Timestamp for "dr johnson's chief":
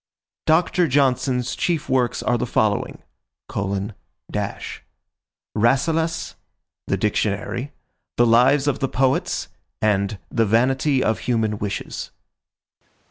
0.47-1.87